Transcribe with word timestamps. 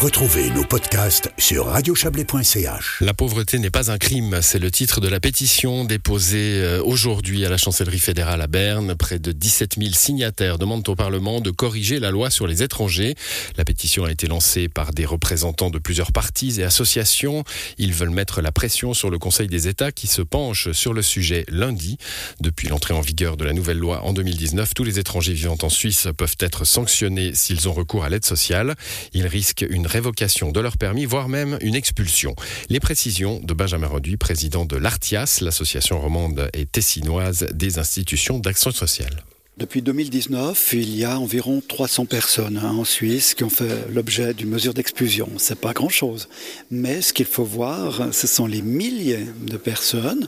Retrouvez 0.00 0.48
nos 0.48 0.64
podcasts 0.64 1.30
sur 1.36 1.66
radiochablais.ch. 1.66 3.02
La 3.02 3.12
pauvreté 3.12 3.58
n'est 3.58 3.68
pas 3.68 3.90
un 3.90 3.98
crime, 3.98 4.38
c'est 4.40 4.58
le 4.58 4.70
titre 4.70 5.02
de 5.02 5.08
la 5.08 5.20
pétition 5.20 5.84
déposée 5.84 6.62
euh, 6.62 6.82
aujourd'hui 6.82 7.44
à 7.44 7.50
la 7.50 7.58
chancellerie 7.58 7.98
fédérale 7.98 8.40
à 8.40 8.46
Berne. 8.46 8.94
Près 8.94 9.18
de 9.18 9.30
17 9.30 9.74
000 9.78 9.90
signataires 9.92 10.56
demandent 10.56 10.88
au 10.88 10.94
Parlement 10.94 11.42
de 11.42 11.50
corriger 11.50 12.00
la 12.00 12.10
loi 12.10 12.30
sur 12.30 12.46
les 12.46 12.62
étrangers. 12.62 13.14
La 13.58 13.66
pétition 13.66 14.06
a 14.06 14.10
été 14.10 14.26
lancée 14.26 14.70
par 14.70 14.92
des 14.92 15.04
représentants 15.04 15.68
de 15.68 15.78
plusieurs 15.78 16.12
partis 16.12 16.62
et 16.62 16.64
associations. 16.64 17.44
Ils 17.76 17.92
veulent 17.92 18.08
mettre 18.08 18.40
la 18.40 18.52
pression 18.52 18.94
sur 18.94 19.10
le 19.10 19.18
Conseil 19.18 19.48
des 19.48 19.68
États 19.68 19.92
qui 19.92 20.06
se 20.06 20.22
penche 20.22 20.72
sur 20.72 20.94
le 20.94 21.02
sujet 21.02 21.44
lundi. 21.48 21.98
Depuis 22.40 22.68
l'entrée 22.68 22.94
en 22.94 23.02
vigueur 23.02 23.36
de 23.36 23.44
la 23.44 23.52
nouvelle 23.52 23.78
loi 23.78 24.02
en 24.06 24.14
2019, 24.14 24.72
tous 24.72 24.84
les 24.84 24.98
étrangers 24.98 25.34
vivant 25.34 25.58
en 25.60 25.68
Suisse 25.68 26.08
peuvent 26.16 26.36
être 26.40 26.64
sanctionnés 26.64 27.34
s'ils 27.34 27.68
ont 27.68 27.74
recours 27.74 28.04
à 28.04 28.08
l'aide 28.08 28.24
sociale. 28.24 28.76
Ils 29.12 29.26
risquent 29.26 29.66
une 29.68 29.89
révocation 29.90 30.52
de 30.52 30.60
leur 30.60 30.78
permis, 30.78 31.04
voire 31.04 31.28
même 31.28 31.58
une 31.60 31.74
expulsion. 31.74 32.34
Les 32.68 32.80
précisions 32.80 33.40
de 33.42 33.52
Benjamin 33.54 33.88
Roduit, 33.88 34.16
président 34.16 34.64
de 34.64 34.76
l'Artias, 34.76 35.40
l'association 35.42 36.00
romande 36.00 36.48
et 36.54 36.64
tessinoise 36.64 37.46
des 37.52 37.78
institutions 37.78 38.38
d'action 38.38 38.70
sociale. 38.70 39.24
Depuis 39.60 39.82
2019, 39.82 40.72
il 40.72 40.96
y 40.96 41.04
a 41.04 41.18
environ 41.18 41.60
300 41.60 42.06
personnes 42.06 42.58
hein, 42.64 42.70
en 42.70 42.86
Suisse 42.86 43.34
qui 43.34 43.44
ont 43.44 43.50
fait 43.50 43.86
l'objet 43.92 44.32
d'une 44.32 44.48
mesure 44.48 44.72
d'exclusion. 44.72 45.28
C'est 45.36 45.60
pas 45.60 45.74
grand-chose, 45.74 46.30
mais 46.70 47.02
ce 47.02 47.12
qu'il 47.12 47.26
faut 47.26 47.44
voir, 47.44 48.08
ce 48.14 48.26
sont 48.26 48.46
les 48.46 48.62
milliers 48.62 49.26
de 49.42 49.58
personnes 49.58 50.26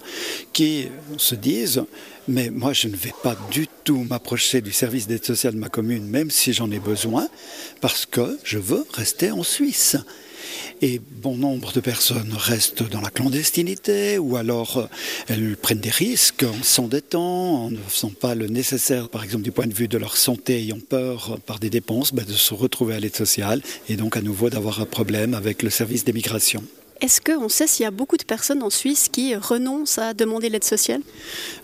qui 0.53 0.89
se 1.17 1.35
disent 1.35 1.83
mais 2.29 2.51
moi 2.51 2.75
je 2.75 2.89
ne 2.89 2.95
vais 2.95 3.15
pas 3.23 3.35
du 3.51 3.69
tout 3.85 4.05
m'approcher 4.05 4.61
du 4.61 4.71
service 4.71 5.07
d'aide 5.07 5.25
sociale 5.25 5.55
de 5.55 5.59
ma 5.59 5.71
commune, 5.71 6.07
même 6.07 6.31
si 6.31 6.53
j'en 6.53 6.71
ai 6.71 6.79
besoin, 6.79 7.27
parce 7.81 8.05
que 8.05 8.39
je 8.45 8.59
veux 8.59 8.85
rester 8.93 9.31
en 9.31 9.43
Suisse. 9.43 9.97
Et 10.85 11.01
bon 11.01 11.37
nombre 11.37 11.73
de 11.73 11.79
personnes 11.79 12.35
restent 12.37 12.83
dans 12.83 13.01
la 13.01 13.11
clandestinité 13.11 14.19
ou 14.19 14.37
alors 14.37 14.79
euh, 14.79 14.87
elles 15.29 15.56
prennent 15.56 15.79
des 15.79 15.91
risques 15.91 16.43
en 16.43 16.61
s'endettant, 16.65 17.67
en 17.67 17.70
ne 17.70 17.77
faisant 17.89 18.11
pas 18.11 18.34
le 18.34 18.48
nécessaire, 18.48 19.09
par 19.09 19.23
exemple 19.23 19.45
du 19.45 19.53
point 19.53 19.69
de 19.69 19.75
vue 19.75 19.87
de 19.87 19.97
leur 19.97 20.17
santé, 20.17 20.56
ayant 20.56 20.81
peur 20.81 21.39
par 21.47 21.61
des 21.61 21.71
dépenses, 21.71 22.12
ben, 22.12 22.25
de 22.25 22.33
se 22.33 22.53
retrouver 22.53 22.97
à 22.97 23.01
l'aide 23.01 23.15
sociale 23.15 23.62
et 23.89 23.95
donc 23.95 24.17
à 24.17 24.23
nouveau 24.23 24.51
d'avoir 24.51 24.81
un 24.81 24.84
problème 24.84 25.34
avec 25.34 25.62
le 25.62 25.71
service 25.71 26.05
des 26.05 26.12
migrations. 26.12 26.65
Est-ce 27.03 27.20
qu'on 27.20 27.48
sait 27.48 27.67
s'il 27.67 27.83
y 27.83 27.86
a 27.86 27.91
beaucoup 27.91 28.17
de 28.17 28.22
personnes 28.22 28.62
en 28.62 28.70
Suisse 28.70 29.08
qui 29.11 29.34
renoncent 29.34 29.98
à 29.98 30.14
demander 30.14 30.48
l'aide 30.48 30.62
sociale? 30.62 31.00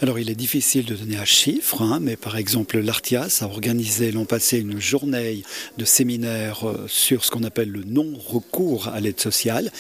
Alors 0.03 0.19
il 0.19 0.31
est 0.31 0.35
difficile 0.35 0.85
de 0.85 0.97
donner 0.97 1.17
un 1.17 1.25
chiffre, 1.25 1.81
hein, 1.81 2.01
mais 2.03 2.17
par 2.17 2.37
exemple 2.37 2.81
l'Artias 2.81 3.39
a 3.43 3.45
organisé 3.45 4.11
l'an 4.11 4.25
passé 4.25 4.59
une 4.59 4.81
journée 4.81 5.45
de 5.77 5.85
séminaire 5.85 6.69
euh, 6.69 6.87
sur 6.89 7.25
ce 7.25 7.31
qu'on 7.31 7.45
appelle 7.45 7.71
le 7.71 7.85
non-recours 7.85 8.89
à 8.89 8.99
l'aide 8.99 9.21
sociale. 9.21 9.71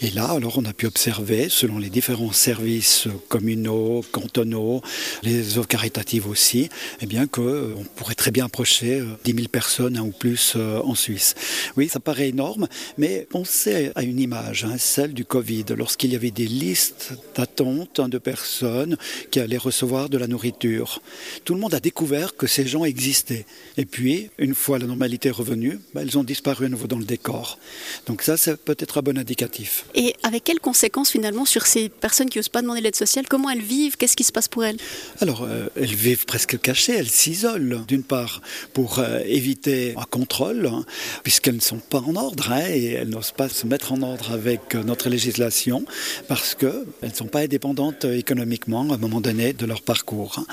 Et 0.00 0.10
là, 0.10 0.30
alors 0.30 0.58
on 0.58 0.64
a 0.64 0.72
pu 0.72 0.86
observer, 0.86 1.48
selon 1.48 1.78
les 1.78 1.90
différents 1.90 2.32
services 2.32 3.06
communaux, 3.28 4.04
cantonaux, 4.10 4.82
les 5.22 5.58
œuvres 5.58 5.68
caritatives 5.68 6.26
aussi, 6.26 6.70
eh 7.00 7.06
bien 7.06 7.28
qu'on 7.28 7.42
euh, 7.42 7.74
pourrait 7.94 8.16
très 8.16 8.32
bien 8.32 8.46
approcher 8.46 9.04
10 9.24 9.30
euh, 9.30 9.36
000 9.36 9.46
personnes 9.46 9.96
ou 10.00 10.10
plus 10.10 10.56
en 10.56 10.96
Suisse. 10.96 11.36
Oui, 11.76 11.88
ça 11.88 12.00
paraît 12.00 12.30
énorme, 12.30 12.66
mais 12.98 13.28
pensez 13.30 13.92
à 13.94 14.02
une 14.02 14.18
image. 14.18 14.64
Hein, 14.64 14.76
du 15.12 15.24
Covid, 15.24 15.64
lorsqu'il 15.76 16.12
y 16.12 16.16
avait 16.16 16.30
des 16.30 16.46
listes 16.46 17.12
d'attente 17.36 18.00
de 18.00 18.18
personnes 18.18 18.96
qui 19.30 19.40
allaient 19.40 19.58
recevoir 19.58 20.08
de 20.08 20.18
la 20.18 20.26
nourriture. 20.26 21.02
Tout 21.44 21.54
le 21.54 21.60
monde 21.60 21.74
a 21.74 21.80
découvert 21.80 22.36
que 22.36 22.46
ces 22.46 22.66
gens 22.66 22.84
existaient. 22.84 23.46
Et 23.76 23.84
puis, 23.84 24.30
une 24.38 24.54
fois 24.54 24.78
la 24.78 24.86
normalité 24.86 25.30
revenue, 25.30 25.80
bah, 25.92 26.02
elles 26.02 26.16
ont 26.16 26.24
disparu 26.24 26.66
à 26.66 26.68
nouveau 26.68 26.86
dans 26.86 26.98
le 26.98 27.04
décor. 27.04 27.58
Donc 28.06 28.22
ça, 28.22 28.36
c'est 28.36 28.56
peut-être 28.56 28.98
un 28.98 29.02
bon 29.02 29.18
indicatif. 29.18 29.84
Et 29.94 30.14
avec 30.22 30.44
quelles 30.44 30.60
conséquences 30.60 31.10
finalement 31.10 31.44
sur 31.44 31.66
ces 31.66 31.88
personnes 31.88 32.30
qui 32.30 32.38
n'osent 32.38 32.48
pas 32.48 32.62
demander 32.62 32.80
l'aide 32.80 32.96
sociale 32.96 33.26
Comment 33.28 33.50
elles 33.50 33.60
vivent? 33.60 33.96
Qu'est-ce 33.96 34.16
qui 34.16 34.24
se 34.24 34.32
passe 34.32 34.48
pour 34.48 34.64
elles? 34.64 34.76
Alors, 35.20 35.42
euh, 35.42 35.66
elles 35.76 35.94
vivent 35.94 36.24
presque 36.26 36.60
cachées, 36.60 36.92
elles 36.92 37.10
s'isolent, 37.10 37.84
d'une 37.86 38.02
part, 38.02 38.40
pour 38.72 38.98
euh, 38.98 39.20
éviter 39.26 39.94
un 39.96 40.04
contrôle, 40.04 40.66
hein, 40.66 40.84
puisqu'elles 41.22 41.56
ne 41.56 41.60
sont 41.60 41.78
pas 41.78 42.00
en 42.00 42.14
ordre, 42.16 42.52
hein, 42.52 42.66
et 42.68 42.92
elles 42.92 43.08
n'osent 43.08 43.32
pas 43.32 43.48
se 43.48 43.66
mettre 43.66 43.92
en 43.92 44.02
ordre 44.02 44.32
avec 44.32 44.74
notre 44.74 44.93
législation 45.08 45.84
parce 46.28 46.54
qu'elles 46.54 46.86
ne 47.02 47.14
sont 47.14 47.26
pas 47.26 47.40
indépendantes 47.40 48.04
économiquement 48.04 48.90
à 48.90 48.94
un 48.94 48.98
moment 48.98 49.20
donné 49.20 49.52
de 49.52 49.66
leur 49.66 49.82
parcours. 49.82 50.44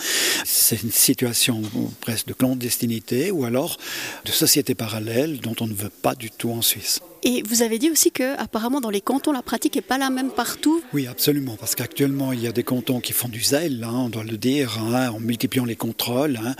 C'est 0.45 0.81
une 0.83 0.91
situation 0.91 1.61
presque 2.01 2.27
de 2.27 2.33
clandestinité 2.33 3.31
ou 3.31 3.45
alors 3.45 3.77
de 4.25 4.31
société 4.31 4.75
parallèle 4.75 5.39
dont 5.39 5.55
on 5.59 5.67
ne 5.67 5.73
veut 5.73 5.89
pas 5.89 6.15
du 6.15 6.31
tout 6.31 6.51
en 6.51 6.61
Suisse. 6.61 6.99
Et 7.23 7.43
vous 7.43 7.61
avez 7.61 7.77
dit 7.77 7.91
aussi 7.91 8.09
que 8.09 8.35
apparemment 8.39 8.81
dans 8.81 8.89
les 8.89 8.99
cantons 8.99 9.31
la 9.31 9.43
pratique 9.43 9.75
n'est 9.75 9.83
pas 9.83 9.99
la 9.99 10.09
même 10.09 10.31
partout. 10.31 10.81
Oui, 10.91 11.05
absolument, 11.05 11.55
parce 11.55 11.75
qu'actuellement 11.75 12.33
il 12.33 12.41
y 12.41 12.47
a 12.47 12.51
des 12.51 12.63
cantons 12.63 12.99
qui 12.99 13.13
font 13.13 13.27
du 13.27 13.41
zèle, 13.41 13.83
hein, 13.83 13.93
on 13.93 14.09
doit 14.09 14.23
le 14.23 14.37
dire, 14.37 14.79
hein, 14.79 15.11
en 15.11 15.19
multipliant 15.19 15.65
les 15.65 15.75
contrôles, 15.75 16.39
hein, 16.43 16.55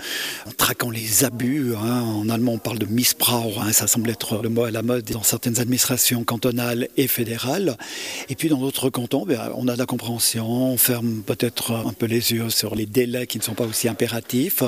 en 0.46 0.52
traquant 0.52 0.90
les 0.90 1.24
abus. 1.24 1.74
en 1.74 2.28
allemand 2.28 2.52
on 2.52 2.58
parle 2.58 2.78
de 2.78 2.86
Missbrauch, 2.86 3.54
ça 3.72 3.88
semble 3.88 4.08
être 4.10 4.40
le 4.40 4.50
mot 4.50 4.62
à 4.62 4.70
la 4.70 4.82
mode 4.82 5.04
dans 5.10 5.24
certaines 5.24 5.58
administrations 5.58 6.22
cantonales 6.22 6.86
et 6.96 7.08
fédérales. 7.08 7.76
Et 8.28 8.36
puis 8.36 8.48
dans 8.48 8.58
d'autres 8.58 8.88
cantons, 8.88 9.26
ben, 9.26 9.50
on 9.56 9.66
a 9.66 9.72
de 9.72 9.78
la 9.78 9.86
compréhension, 9.86 10.46
on 10.46 10.76
ferme 10.76 11.22
peut-être 11.26 11.72
un 11.72 11.92
peu 11.92 12.06
les 12.06 12.32
yeux 12.32 12.50
sur 12.50 12.76
les 12.76 12.86
délais 12.86 13.26
qui 13.26 13.38
ne 13.38 13.42
sont 13.42 13.54
pas 13.54 13.66
aussi 13.66 13.88
impératifs. 13.88 14.62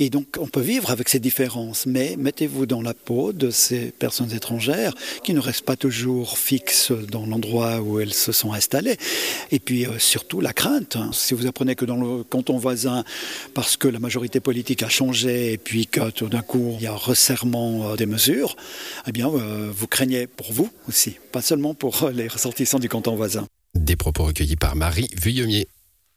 Et 0.00 0.10
donc 0.10 0.38
on 0.40 0.48
peut 0.48 0.60
vivre 0.60 0.90
avec 0.90 1.08
ces 1.08 1.20
différences, 1.20 1.86
mais 1.86 2.16
mettez-vous 2.18 2.66
dans 2.66 2.82
la 2.82 2.94
peau 2.94 3.32
de 3.32 3.50
ces 3.50 3.92
personnes 3.92 4.32
étrangères 4.32 4.92
qui 5.22 5.34
ne 5.34 5.40
restent 5.40 5.64
pas 5.64 5.76
toujours 5.76 6.38
fixes 6.38 6.92
dans 6.92 7.26
l'endroit 7.26 7.80
où 7.80 8.00
elles 8.00 8.14
se 8.14 8.32
sont 8.32 8.52
installées. 8.52 8.96
Et 9.50 9.58
puis 9.58 9.86
euh, 9.86 9.98
surtout 9.98 10.40
la 10.40 10.52
crainte. 10.52 10.96
Hein. 10.96 11.10
Si 11.12 11.34
vous 11.34 11.46
apprenez 11.46 11.74
que 11.74 11.84
dans 11.84 11.96
le 11.96 12.24
canton 12.24 12.58
voisin, 12.58 13.04
parce 13.54 13.76
que 13.76 13.88
la 13.88 13.98
majorité 13.98 14.40
politique 14.40 14.82
a 14.82 14.88
changé 14.88 15.52
et 15.52 15.58
puis 15.58 15.86
que 15.86 16.10
tout 16.10 16.28
d'un 16.28 16.42
coup 16.42 16.76
il 16.78 16.84
y 16.84 16.86
a 16.86 16.92
un 16.92 16.96
resserrement 16.96 17.90
euh, 17.90 17.96
des 17.96 18.06
mesures, 18.06 18.56
eh 19.06 19.12
bien 19.12 19.28
euh, 19.28 19.70
vous 19.74 19.86
craignez 19.86 20.26
pour 20.26 20.52
vous 20.52 20.70
aussi, 20.88 21.16
pas 21.32 21.42
seulement 21.42 21.74
pour 21.74 22.10
les 22.10 22.28
ressortissants 22.28 22.78
du 22.78 22.88
canton 22.88 23.16
voisin. 23.16 23.46
Des 23.74 23.96
propos 23.96 24.24
recueillis 24.24 24.56
par 24.56 24.76
Marie 24.76 25.08
Vuillemier. 25.20 25.68